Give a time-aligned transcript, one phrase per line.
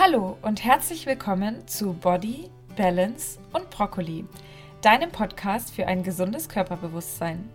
[0.00, 4.26] Hallo und herzlich willkommen zu Body, Balance und Brokkoli,
[4.80, 7.50] deinem Podcast für ein gesundes Körperbewusstsein.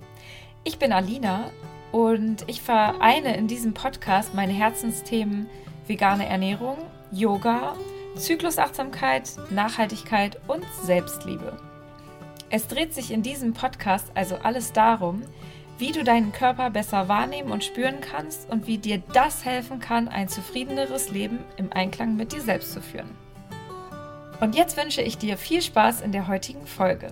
[0.66, 1.52] Ich bin Alina
[1.94, 5.50] und ich vereine in diesem Podcast meine Herzensthemen
[5.88, 6.80] vegane Ernährung,
[7.14, 7.78] Yoga,
[8.18, 11.58] Zyklusachtsamkeit, Nachhaltigkeit und Selbstliebe.
[12.50, 15.24] Es dreht sich in diesem Podcast also alles darum,
[15.84, 20.08] wie du deinen Körper besser wahrnehmen und spüren kannst und wie dir das helfen kann,
[20.08, 23.10] ein zufriedeneres Leben im Einklang mit dir selbst zu führen.
[24.40, 27.12] Und jetzt wünsche ich dir viel Spaß in der heutigen Folge.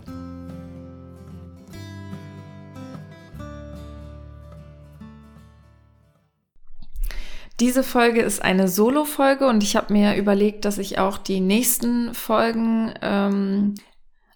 [7.59, 12.13] Diese Folge ist eine Solo-Folge und ich habe mir überlegt, dass ich auch die nächsten
[12.13, 13.75] Folgen ähm,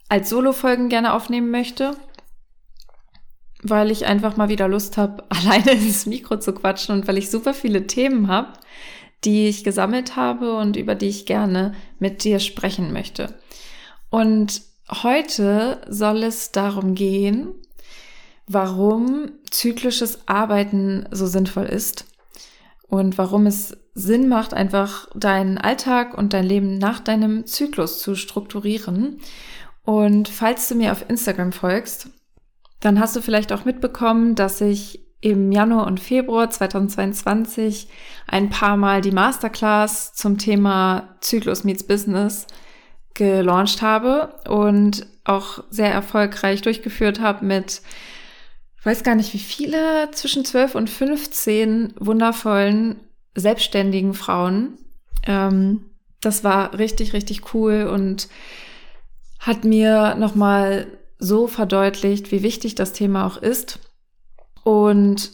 [0.10, 1.96] als Solo-Folgen gerne aufnehmen möchte
[3.70, 7.30] weil ich einfach mal wieder Lust habe, alleine ins Mikro zu quatschen und weil ich
[7.30, 8.54] super viele Themen habe,
[9.24, 13.34] die ich gesammelt habe und über die ich gerne mit dir sprechen möchte.
[14.10, 14.62] Und
[15.04, 17.50] heute soll es darum gehen,
[18.48, 22.06] warum zyklisches Arbeiten so sinnvoll ist
[22.88, 28.16] und warum es Sinn macht, einfach deinen Alltag und dein Leben nach deinem Zyklus zu
[28.16, 29.22] strukturieren.
[29.84, 32.10] Und falls du mir auf Instagram folgst,
[32.80, 37.88] dann hast du vielleicht auch mitbekommen, dass ich im Januar und Februar 2022
[38.28, 42.46] ein paar Mal die Masterclass zum Thema Zyklus meets Business
[43.16, 47.82] gelauncht habe und auch sehr erfolgreich durchgeführt habe mit,
[48.84, 53.00] weiß gar nicht wie viele, zwischen 12 und 15 wundervollen,
[53.34, 54.78] selbstständigen Frauen.
[55.26, 55.86] Ähm,
[56.22, 58.28] das war richtig, richtig cool und
[59.40, 60.88] hat mir nochmal
[61.18, 63.80] so verdeutlicht, wie wichtig das Thema auch ist.
[64.64, 65.32] Und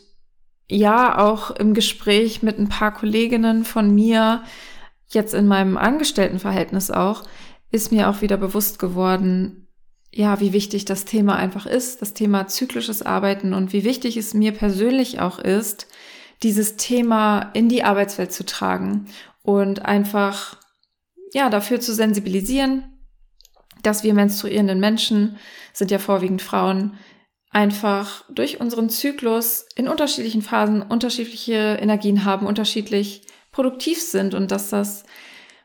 [0.70, 4.44] ja, auch im Gespräch mit ein paar Kolleginnen von mir,
[5.10, 7.24] jetzt in meinem Angestelltenverhältnis auch,
[7.72, 9.68] ist mir auch wieder bewusst geworden,
[10.14, 14.34] ja, wie wichtig das Thema einfach ist, das Thema zyklisches Arbeiten und wie wichtig es
[14.34, 15.88] mir persönlich auch ist,
[16.44, 19.06] dieses Thema in die Arbeitswelt zu tragen
[19.42, 20.58] und einfach,
[21.34, 22.91] ja, dafür zu sensibilisieren,
[23.82, 25.38] dass wir menstruierenden Menschen,
[25.74, 26.98] sind ja vorwiegend Frauen,
[27.50, 34.70] einfach durch unseren Zyklus in unterschiedlichen Phasen unterschiedliche Energien haben, unterschiedlich produktiv sind und dass
[34.70, 35.04] das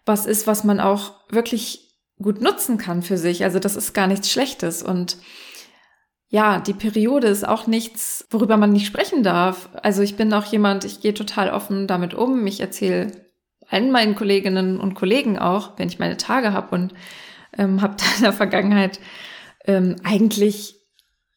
[0.04, 3.44] was ist, was man auch wirklich gut nutzen kann für sich.
[3.44, 5.19] Also das ist gar nichts Schlechtes und
[6.28, 9.69] ja, die Periode ist auch nichts, worüber man nicht sprechen darf.
[9.83, 12.44] Also ich bin auch jemand, ich gehe total offen damit um.
[12.47, 13.12] Ich erzähle
[13.69, 16.94] allen meinen Kolleginnen und Kollegen auch, wenn ich meine Tage habe und
[17.59, 19.00] ähm, habe da in der Vergangenheit
[19.67, 20.77] ähm, eigentlich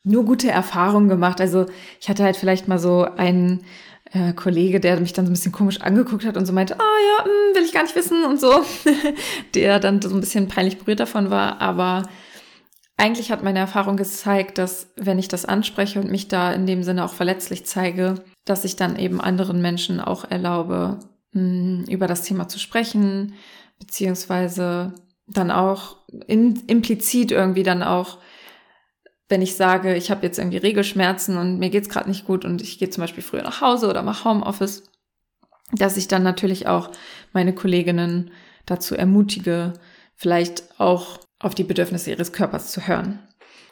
[0.04, 1.42] nur gute Erfahrungen gemacht.
[1.42, 1.66] Also
[2.00, 3.66] ich hatte halt vielleicht mal so einen
[4.12, 6.84] äh, Kollege, der mich dann so ein bisschen komisch angeguckt hat und so meinte, ah
[6.84, 8.64] oh, ja, mh, hm, will ich gar nicht wissen und so,
[9.54, 11.62] der dann so ein bisschen peinlich berührt davon war.
[11.62, 12.04] Aber
[12.98, 16.84] eigentlich hat meine Erfahrung gezeigt, dass wenn ich das anspreche und mich da in dem
[16.84, 18.16] Sinne auch verletzlich zeige,
[18.46, 21.00] dass ich dann eben anderen Menschen auch erlaube,
[21.34, 23.36] mh, hm, über das Thema zu sprechen,
[23.80, 24.94] beziehungsweise
[25.30, 25.98] dann auch
[26.28, 28.18] in, implizit irgendwie dann auch,
[29.28, 32.62] wenn ich sage, ich habe jetzt irgendwie Regelschmerzen und mir geht's gerade nicht gut und
[32.62, 34.84] ich gehe zum Beispiel früher nach Hause oder mache Homeoffice,
[35.72, 36.90] dass ich dann natürlich auch
[37.32, 38.32] meine Kolleginnen
[38.66, 39.74] dazu ermutige,
[40.16, 43.20] vielleicht auch auf die Bedürfnisse ihres Körpers zu hören.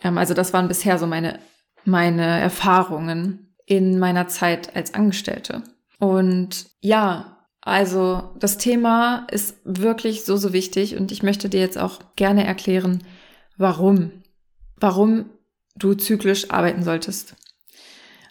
[0.04, 1.40] Ähm, also das waren bisher so meine,
[1.86, 5.64] meine Erfahrungen in meiner Zeit als Angestellte.
[6.00, 7.37] Und ja,
[7.68, 12.46] also das Thema ist wirklich so, so wichtig und ich möchte dir jetzt auch gerne
[12.46, 13.04] erklären,
[13.58, 14.12] warum.
[14.80, 15.26] Warum
[15.76, 17.36] du zyklisch arbeiten solltest.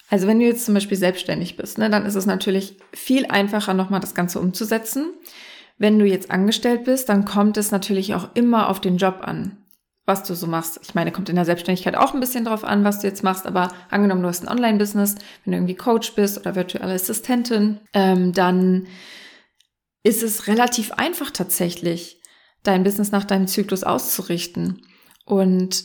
[0.09, 3.75] Also wenn du jetzt zum Beispiel selbstständig bist, ne, dann ist es natürlich viel einfacher,
[3.75, 5.13] nochmal das Ganze umzusetzen.
[5.79, 9.59] Wenn du jetzt angestellt bist, dann kommt es natürlich auch immer auf den Job an,
[10.07, 10.81] was du so machst.
[10.83, 13.47] Ich meine, kommt in der Selbstständigkeit auch ein bisschen drauf an, was du jetzt machst,
[13.47, 18.33] aber angenommen, du hast ein Online-Business, wenn du irgendwie Coach bist oder virtuelle Assistentin, ähm,
[18.33, 18.87] dann
[20.07, 22.21] ist es relativ einfach tatsächlich,
[22.63, 24.83] dein Business nach deinem Zyklus auszurichten.
[25.25, 25.83] Und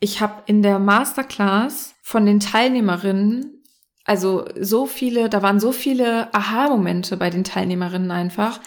[0.00, 3.62] ich habe in der Masterclass von den Teilnehmerinnen,
[4.06, 8.60] also so viele, da waren so viele Aha-Momente bei den Teilnehmerinnen einfach,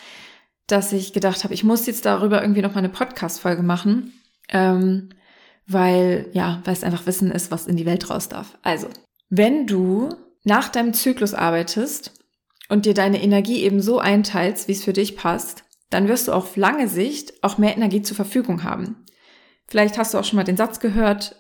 [0.68, 4.14] dass ich gedacht habe, ich muss jetzt darüber irgendwie noch mal eine Podcast-Folge machen,
[4.50, 5.10] ähm,
[5.66, 8.60] weil ja, weil es einfach Wissen ist, was in die Welt raus darf.
[8.62, 8.90] Also,
[9.30, 10.10] wenn du
[10.44, 12.12] nach deinem Zyklus arbeitest
[12.70, 16.32] und dir deine Energie eben so einteilst, wie es für dich passt, dann wirst du
[16.32, 19.06] auf lange Sicht auch mehr Energie zur Verfügung haben.
[19.68, 21.36] Vielleicht hast du auch schon mal den Satz gehört,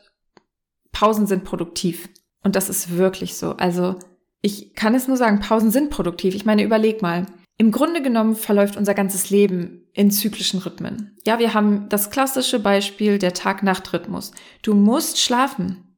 [0.91, 2.09] Pausen sind produktiv.
[2.43, 3.51] Und das ist wirklich so.
[3.51, 3.97] Also
[4.41, 6.35] ich kann es nur sagen, Pausen sind produktiv.
[6.35, 7.25] Ich meine, überleg mal.
[7.57, 11.15] im Grunde genommen verläuft unser ganzes Leben in zyklischen Rhythmen.
[11.25, 14.31] Ja, wir haben das klassische Beispiel der Tag-Nacht-Rhythmus.
[14.63, 15.97] Du musst schlafen,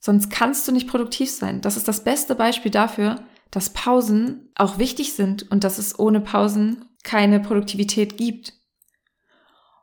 [0.00, 1.60] sonst kannst du nicht produktiv sein.
[1.60, 3.20] Das ist das beste Beispiel dafür,
[3.50, 8.52] dass Pausen auch wichtig sind und dass es ohne Pausen keine Produktivität gibt.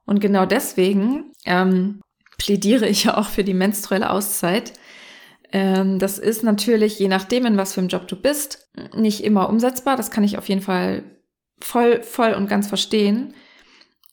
[0.05, 2.01] Und genau deswegen ähm,
[2.37, 4.73] plädiere ich ja auch für die menstruelle Auszeit.
[5.51, 9.49] Ähm, das ist natürlich, je nachdem, in was für einem Job du bist, nicht immer
[9.49, 9.95] umsetzbar.
[9.95, 11.03] Das kann ich auf jeden Fall
[11.61, 13.33] voll, voll und ganz verstehen.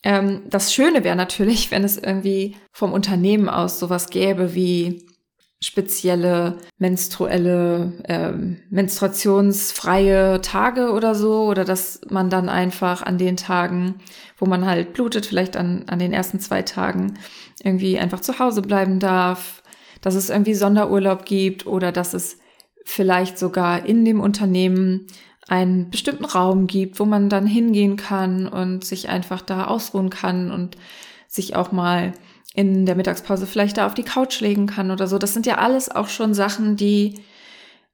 [0.02, 5.06] Ähm, das Schöne wäre natürlich, wenn es irgendwie vom Unternehmen aus sowas gäbe wie
[5.62, 13.96] spezielle menstruelle, ähm, menstruationsfreie Tage oder so, oder dass man dann einfach an den Tagen,
[14.38, 17.18] wo man halt blutet, vielleicht an, an den ersten zwei Tagen
[17.62, 19.62] irgendwie einfach zu Hause bleiben darf,
[20.00, 22.38] dass es irgendwie Sonderurlaub gibt oder dass es
[22.84, 25.06] vielleicht sogar in dem Unternehmen
[25.46, 30.50] einen bestimmten Raum gibt, wo man dann hingehen kann und sich einfach da ausruhen kann
[30.50, 30.76] und
[31.28, 32.12] sich auch mal
[32.54, 35.18] in der Mittagspause vielleicht da auf die Couch legen kann oder so.
[35.18, 37.20] Das sind ja alles auch schon Sachen, die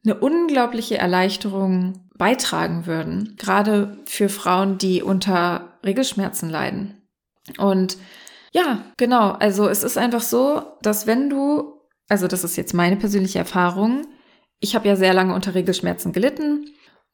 [0.04, 7.02] eine unglaubliche Erleichterung beitragen würden, gerade für Frauen, die unter Regelschmerzen leiden.
[7.58, 7.98] Und
[8.52, 12.96] ja, genau, also es ist einfach so, dass wenn du, also das ist jetzt meine
[12.96, 14.06] persönliche Erfahrung,
[14.60, 16.66] ich habe ja sehr lange unter Regelschmerzen gelitten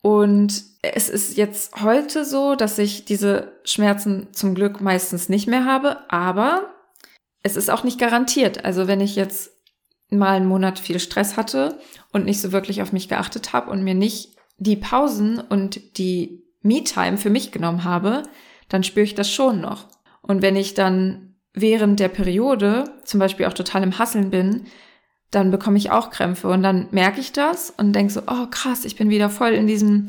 [0.02, 5.64] und es ist jetzt heute so, dass ich diese Schmerzen zum Glück meistens nicht mehr
[5.64, 6.71] habe, aber
[7.42, 8.64] es ist auch nicht garantiert.
[8.64, 9.50] Also wenn ich jetzt
[10.10, 11.78] mal einen Monat viel Stress hatte
[12.12, 16.44] und nicht so wirklich auf mich geachtet habe und mir nicht die Pausen und die
[16.62, 18.22] Me-Time für mich genommen habe,
[18.68, 19.88] dann spüre ich das schon noch.
[20.20, 24.66] Und wenn ich dann während der Periode zum Beispiel auch total im Hasseln bin,
[25.30, 28.84] dann bekomme ich auch Krämpfe und dann merke ich das und denke so, oh krass,
[28.84, 30.08] ich bin wieder voll in diesem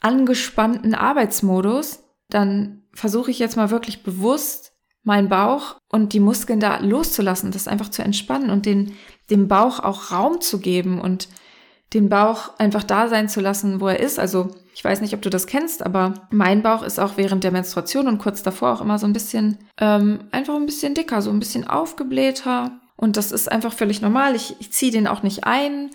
[0.00, 2.04] angespannten Arbeitsmodus.
[2.28, 4.69] Dann versuche ich jetzt mal wirklich bewusst
[5.02, 8.96] meinen Bauch und die Muskeln da loszulassen, das einfach zu entspannen und den,
[9.30, 11.28] dem Bauch auch Raum zu geben und
[11.94, 14.18] den Bauch einfach da sein zu lassen, wo er ist.
[14.18, 17.50] Also ich weiß nicht, ob du das kennst, aber mein Bauch ist auch während der
[17.50, 21.30] Menstruation und kurz davor auch immer so ein bisschen, ähm, einfach ein bisschen dicker, so
[21.30, 22.72] ein bisschen aufgeblähter.
[22.96, 24.36] Und das ist einfach völlig normal.
[24.36, 25.90] Ich, ich ziehe den auch nicht ein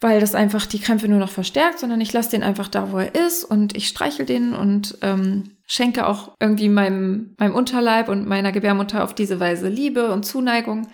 [0.00, 2.98] weil das einfach die Krämpfe nur noch verstärkt, sondern ich lasse den einfach da, wo
[2.98, 8.26] er ist und ich streichel den und ähm, schenke auch irgendwie meinem, meinem Unterleib und
[8.26, 10.88] meiner Gebärmutter auf diese Weise Liebe und Zuneigung.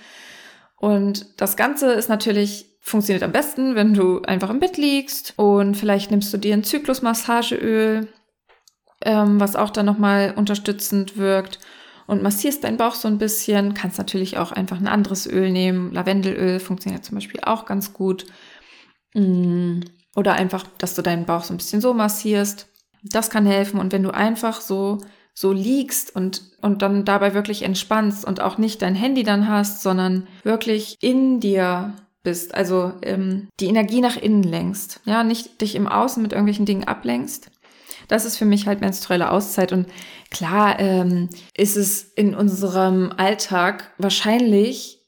[0.77, 5.79] Und das Ganze ist natürlich, funktioniert am besten, wenn du einfach im Bett liegst und
[5.79, 8.09] vielleicht nimmst du dir ein Zyklusmassageöl,
[9.03, 11.59] ähm, was auch dann nochmal unterstützend wirkt
[12.07, 13.73] und massierst deinen Bauch so ein bisschen.
[13.73, 15.91] Kannst natürlich auch einfach ein anderes Öl nehmen.
[15.91, 18.27] Lavendelöl funktioniert zum Beispiel auch ganz gut.
[19.15, 19.81] Mm.
[20.15, 22.69] Oder einfach, dass du deinen Bauch so ein bisschen so massierst.
[23.11, 23.81] Das kann helfen.
[23.81, 24.99] Und wenn du einfach so,
[25.35, 29.83] so liegst und, und dann dabei wirklich entspannst und auch nicht dein Handy dann hast,
[29.83, 35.75] sondern wirklich in dir bist, also ähm, die Energie nach innen lenkst, ja, nicht dich
[35.77, 37.51] im Außen mit irgendwelchen Dingen ablenkst.
[38.09, 39.73] Das ist für mich halt menstruelle Auszeit.
[39.73, 39.87] Und
[40.31, 45.01] klar ähm, ist es in unserem Alltag wahrscheinlich,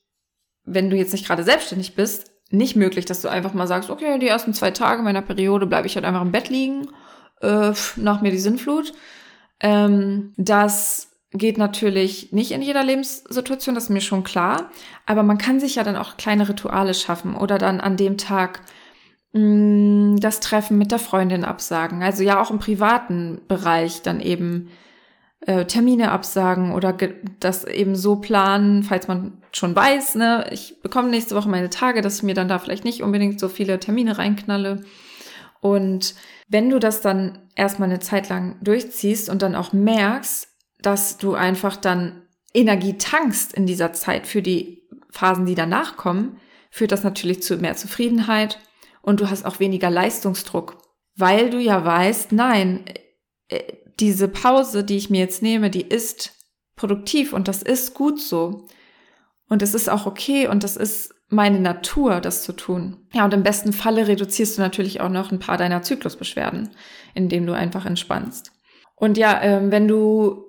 [0.64, 4.18] wenn du jetzt nicht gerade selbstständig bist, nicht möglich, dass du einfach mal sagst, okay,
[4.18, 6.88] die ersten zwei Tage meiner Periode bleibe ich halt einfach im Bett liegen,
[7.40, 8.93] äh, nach mir die Sinnflut.
[9.60, 14.70] Ähm, das geht natürlich nicht in jeder Lebenssituation, das ist mir schon klar.
[15.06, 18.60] Aber man kann sich ja dann auch kleine Rituale schaffen oder dann an dem Tag
[19.32, 22.03] mh, mm, das Treffen mit der Freundin absagen.
[22.03, 24.70] Also ja auch im privaten Bereich dann eben
[25.41, 26.96] äh, Termine absagen oder
[27.41, 32.03] das eben so planen, falls man schon weiß, ne, ich bekomme nächste Woche meine Tage,
[32.03, 34.82] dass ich mir dann da vielleicht nicht unbedingt so viele Termine reinknalle.
[35.60, 36.15] Und
[36.48, 40.48] wenn du das dann erstmal eine Zeit lang durchziehst und dann auch merkst,
[40.81, 42.22] dass du einfach dann
[42.55, 47.56] Energie tankst in dieser Zeit für die Phasen, die danach kommen, führt das natürlich zu
[47.56, 48.58] mehr Zufriedenheit
[49.03, 50.79] und du hast auch weniger Leistungsdruck,
[51.17, 52.84] weil du ja weißt, nein,
[53.48, 53.62] äh,
[53.98, 56.34] diese Pause, die ich mir jetzt nehme, die ist
[56.77, 58.69] produktiv und das ist gut so.
[59.48, 62.97] Und es ist auch okay und das ist meine Natur, das zu tun.
[63.13, 66.70] Ja, und im besten Falle reduzierst du natürlich auch noch ein paar deiner Zyklusbeschwerden,
[67.15, 68.53] indem du einfach entspannst.
[68.94, 70.44] Und ja, ähm, wenn du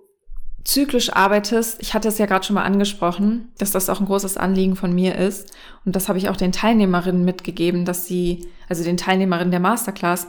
[0.63, 4.37] zyklisch arbeitest, ich hatte es ja gerade schon mal angesprochen, dass das auch ein großes
[4.37, 5.51] Anliegen von mir ist.
[5.85, 10.27] Und das habe ich auch den Teilnehmerinnen mitgegeben, dass sie, also den Teilnehmerinnen der Masterclass,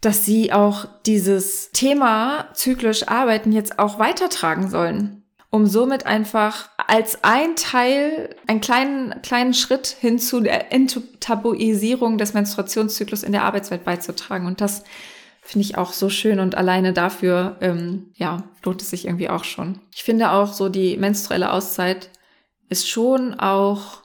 [0.00, 5.19] dass sie auch dieses Thema zyklisch arbeiten jetzt auch weitertragen sollen,
[5.50, 12.34] um somit einfach als ein Teil, einen kleinen, kleinen Schritt hin zu der Enttabuisierung des
[12.34, 14.46] Menstruationszyklus in der Arbeitswelt beizutragen.
[14.46, 14.84] Und das
[15.42, 19.42] finde ich auch so schön und alleine dafür, ähm, ja, lohnt es sich irgendwie auch
[19.42, 19.80] schon.
[19.92, 22.10] Ich finde auch so die menstruelle Auszeit
[22.68, 24.02] ist schon auch,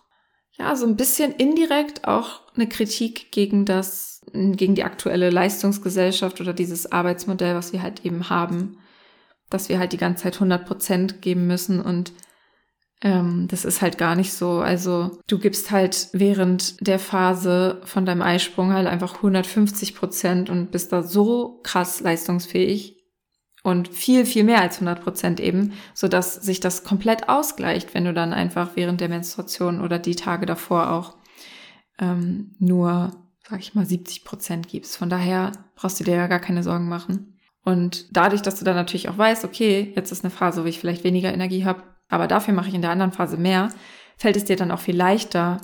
[0.57, 6.53] ja, so ein bisschen indirekt auch eine Kritik gegen das, gegen die aktuelle Leistungsgesellschaft oder
[6.53, 8.79] dieses Arbeitsmodell, was wir halt eben haben,
[9.55, 12.11] dass wir halt die ganze Zeit 100 Prozent geben müssen und
[13.01, 14.59] ähm, das ist halt gar nicht so.
[14.59, 20.71] Also du gibst halt während der Phase von deinem Eisprung halt einfach 150 Prozent und
[20.71, 22.97] bist da so krass leistungsfähig
[23.63, 28.05] und viel, viel mehr als 100 Prozent eben, so dass sich das komplett ausgleicht, wenn
[28.05, 31.15] du dann einfach während der Menstruation oder die Tage davor auch
[31.99, 33.11] ähm, nur,
[33.49, 34.97] sag ich mal, 70 Prozent gibst.
[34.97, 37.34] Von daher brauchst du dir ja gar keine Sorgen machen.
[37.65, 40.79] Und dadurch, dass du dann natürlich auch weißt, okay, jetzt ist eine Phase, wo ich
[40.79, 43.69] vielleicht weniger Energie habe, aber dafür mache ich in der anderen Phase mehr,
[44.17, 45.59] fällt es dir dann auch viel leichter,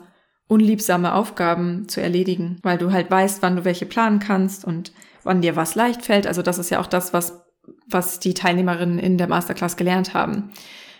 [0.47, 4.91] unliebsame Aufgaben zu erledigen, weil du halt weißt, wann du welche planen kannst und
[5.23, 6.25] wann dir was leicht fällt.
[6.25, 7.45] Also das ist ja auch das, was,
[7.87, 10.51] was die Teilnehmerinnen in der Masterclass gelernt haben.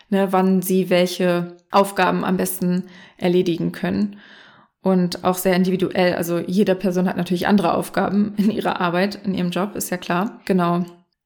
[0.09, 2.83] Ne, wann sie welche Aufgaben am besten
[3.17, 4.17] erledigen können.
[4.83, 6.15] Und auch sehr individuell.
[6.15, 9.97] Also jede Person hat natürlich andere Aufgaben in ihrer Arbeit, in ihrem Job, ist ja
[9.97, 10.41] klar.
[10.45, 10.83] Genau.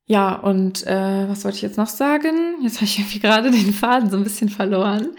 [0.07, 2.57] Ja, und äh, was wollte ich jetzt noch sagen?
[2.61, 5.15] Jetzt habe ich irgendwie gerade den Faden so ein bisschen verloren.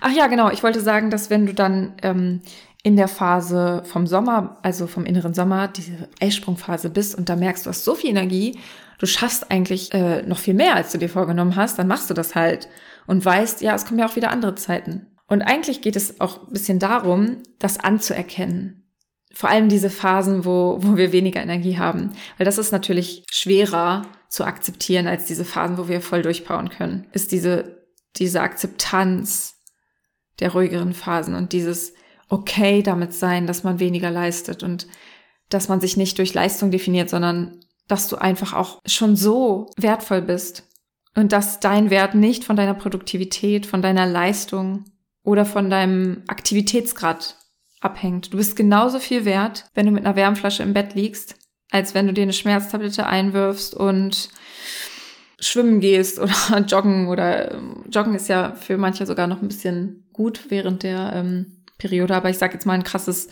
[0.00, 0.50] Ach ja, genau.
[0.50, 2.42] Ich wollte sagen, dass wenn du dann ähm,
[2.84, 7.64] in der Phase vom Sommer, also vom inneren Sommer, diese Eisprungphase bist und da merkst,
[7.64, 8.58] du hast so viel Energie,
[8.98, 12.14] du schaffst eigentlich äh, noch viel mehr, als du dir vorgenommen hast, dann machst du
[12.14, 12.68] das halt
[13.06, 15.06] und weißt, ja, es kommen ja auch wieder andere Zeiten.
[15.26, 18.84] Und eigentlich geht es auch ein bisschen darum, das anzuerkennen
[19.34, 22.12] vor allem diese Phasen, wo, wo wir weniger Energie haben.
[22.38, 27.06] Weil das ist natürlich schwerer zu akzeptieren als diese Phasen, wo wir voll durchbauen können.
[27.12, 27.84] Ist diese,
[28.16, 29.60] diese Akzeptanz
[30.38, 31.94] der ruhigeren Phasen und dieses
[32.28, 34.86] okay damit sein, dass man weniger leistet und
[35.50, 40.22] dass man sich nicht durch Leistung definiert, sondern dass du einfach auch schon so wertvoll
[40.22, 40.68] bist
[41.14, 44.84] und dass dein Wert nicht von deiner Produktivität, von deiner Leistung
[45.24, 47.36] oder von deinem Aktivitätsgrad
[47.80, 48.32] abhängt.
[48.32, 51.36] Du bist genauso viel wert, wenn du mit einer Wärmflasche im Bett liegst,
[51.70, 54.28] als wenn du dir eine Schmerztablette einwirfst und
[55.40, 56.34] schwimmen gehst oder
[56.66, 61.64] joggen oder joggen ist ja für manche sogar noch ein bisschen gut während der ähm,
[61.78, 63.28] Periode, aber ich sag jetzt mal ein krasses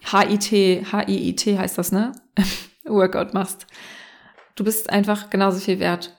[0.00, 2.12] HIT, HIIT heißt das, ne?
[2.84, 3.66] Workout machst.
[4.56, 6.16] Du bist einfach genauso viel wert.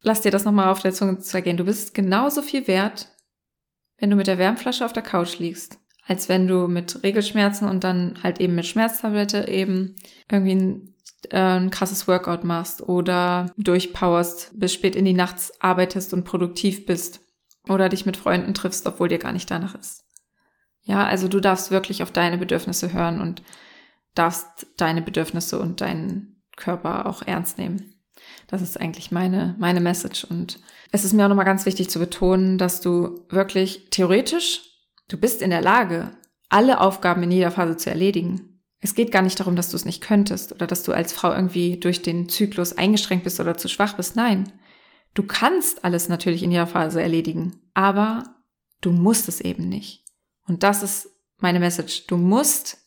[0.00, 1.56] Lass dir das nochmal auf der Zunge zergehen.
[1.56, 3.08] Du bist genauso viel wert,
[3.98, 7.84] wenn du mit der Wärmflasche auf der Couch liegst als wenn du mit Regelschmerzen und
[7.84, 9.96] dann halt eben mit Schmerztablette eben
[10.30, 10.94] irgendwie ein,
[11.30, 16.84] äh, ein krasses Workout machst oder durchpowerst, bis spät in die Nacht arbeitest und produktiv
[16.86, 17.20] bist
[17.68, 20.04] oder dich mit Freunden triffst, obwohl dir gar nicht danach ist.
[20.82, 23.42] Ja, also du darfst wirklich auf deine Bedürfnisse hören und
[24.14, 27.93] darfst deine Bedürfnisse und deinen Körper auch ernst nehmen.
[28.46, 30.24] Das ist eigentlich meine, meine Message.
[30.24, 30.60] Und
[30.92, 34.74] es ist mir auch nochmal ganz wichtig zu betonen, dass du wirklich theoretisch
[35.08, 36.16] Du bist in der Lage,
[36.48, 38.62] alle Aufgaben in jeder Phase zu erledigen.
[38.80, 41.32] Es geht gar nicht darum, dass du es nicht könntest oder dass du als Frau
[41.32, 44.16] irgendwie durch den Zyklus eingeschränkt bist oder zu schwach bist.
[44.16, 44.52] Nein,
[45.14, 48.24] du kannst alles natürlich in jeder Phase erledigen, aber
[48.80, 50.04] du musst es eben nicht.
[50.46, 52.06] Und das ist meine Message.
[52.06, 52.78] Du musst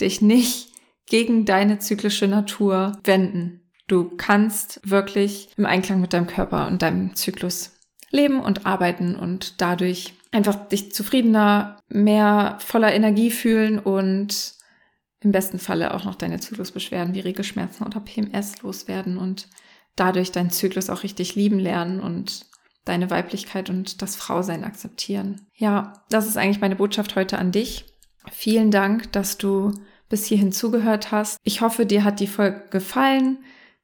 [0.00, 0.72] dich nicht
[1.06, 3.59] gegen deine zyklische Natur wenden.
[3.90, 7.72] Du kannst wirklich im Einklang mit deinem Körper und deinem Zyklus
[8.10, 14.54] leben und arbeiten und dadurch einfach dich zufriedener, mehr voller Energie fühlen und
[15.18, 19.48] im besten Falle auch noch deine Zyklusbeschwerden wie Regelschmerzen oder PMS loswerden und
[19.96, 22.46] dadurch deinen Zyklus auch richtig lieben lernen und
[22.84, 25.48] deine Weiblichkeit und das Frausein akzeptieren.
[25.56, 27.86] Ja, das ist eigentlich meine Botschaft heute an dich.
[28.30, 29.72] Vielen Dank, dass du
[30.08, 31.38] bis hierhin zugehört hast.
[31.42, 33.38] Ich hoffe, dir hat die Folge gefallen.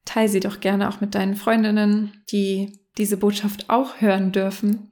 [0.07, 4.91] Teil sie doch gerne auch mit deinen Freundinnen, die diese Botschaft auch hören dürfen.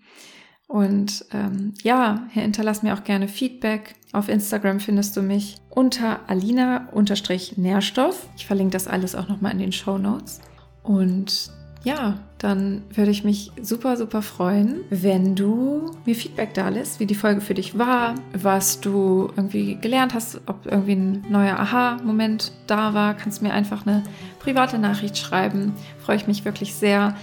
[0.67, 3.95] Und ähm, ja, hinterlass mir auch gerne Feedback.
[4.13, 8.27] Auf Instagram findest du mich unter alina-nährstoff.
[8.35, 10.41] Ich verlinke das alles auch nochmal in den Show Notes.
[10.83, 11.51] Und
[11.85, 17.05] ja, dann würde ich mich super, super freuen, wenn du mir Feedback da lässt, wie
[17.05, 22.51] die Folge für dich war, was du irgendwie gelernt hast, ob irgendwie ein neuer Aha-Moment
[22.65, 23.13] da war.
[23.13, 24.03] Kannst mir einfach eine
[24.39, 25.73] private Nachricht schreiben.
[26.03, 27.15] Freue ich mich wirklich sehr.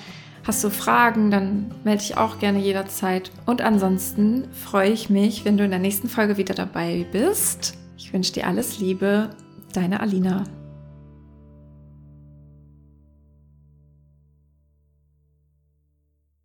[0.45, 3.33] Hast du Fragen, dann melde dich auch gerne jederzeit.
[3.47, 7.75] Und ansonsten freue ich mich, wenn du in der nächsten Folge wieder dabei bist.
[7.97, 9.31] Ich wünsche dir alles Liebe,
[9.73, 10.45] deine Alina.